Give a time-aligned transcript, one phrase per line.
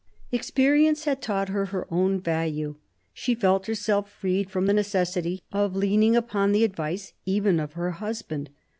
[0.31, 2.73] Experience had taught her her own value;
[3.13, 7.91] she felt herself freed from the necessity of leaning upon the advice even of her
[7.91, 8.49] husband.